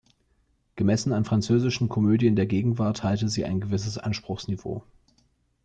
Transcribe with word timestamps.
Gemessen 0.77 1.13
an 1.13 1.25
französischen 1.25 1.87
Komödien 1.87 2.35
der 2.35 2.47
Gegenwart 2.47 3.03
halte 3.03 3.29
sie 3.29 3.45
ein 3.45 3.61
gewisses 3.61 3.99
Anspruchsniveau. 3.99 4.81